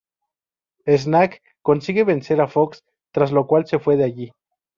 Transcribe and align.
Snake 0.97 1.43
consigue 1.61 2.03
vencer 2.03 2.41
a 2.41 2.47
Fox, 2.47 2.83
tras 3.11 3.31
lo 3.31 3.45
cual 3.45 3.67
se 3.67 3.77
fue 3.77 3.97
de 3.97 4.05
allí. 4.05 4.33